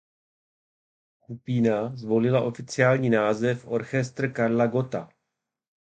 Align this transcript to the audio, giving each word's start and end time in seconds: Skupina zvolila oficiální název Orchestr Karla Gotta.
Skupina 1.23 1.95
zvolila 1.95 2.41
oficiální 2.43 3.09
název 3.09 3.67
Orchestr 3.67 4.31
Karla 4.31 4.67
Gotta. 4.67 5.09